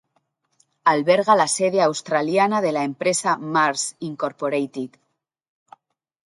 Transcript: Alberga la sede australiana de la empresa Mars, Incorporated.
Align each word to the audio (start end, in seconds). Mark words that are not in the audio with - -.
Alberga 0.93 1.35
la 1.41 1.45
sede 1.55 1.79
australiana 1.87 2.59
de 2.65 2.71
la 2.71 2.81
empresa 2.85 3.37
Mars, 3.37 3.85
Incorporated. 3.99 4.99